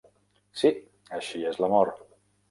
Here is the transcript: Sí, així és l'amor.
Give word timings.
Sí, 0.61 0.69
així 1.17 1.41
és 1.51 1.59
l'amor. 1.65 1.93